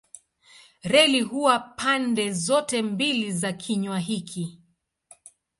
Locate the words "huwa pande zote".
1.21-2.81